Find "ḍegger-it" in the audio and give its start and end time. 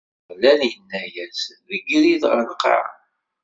1.69-2.23